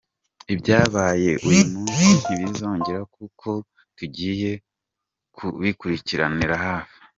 [0.53, 3.47] Ibyabaye uyu munsi ntibizongera kuko
[3.97, 4.51] tugiye
[5.35, 6.97] kubikurikiranira hafi.